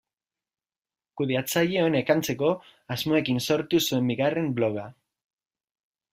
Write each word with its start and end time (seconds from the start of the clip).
Kudeatzaile 1.21 1.83
honek 1.89 2.09
antzeko 2.13 2.49
asmoekin 2.97 3.39
sortu 3.49 3.83
zuen 3.85 4.11
bigarren 4.15 4.51
bloga. 4.61 4.89